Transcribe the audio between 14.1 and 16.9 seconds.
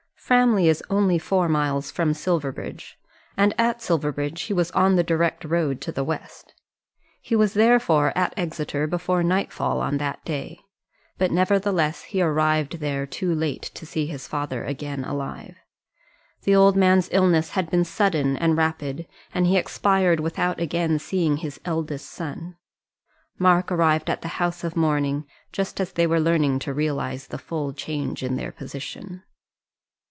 father again alive. The old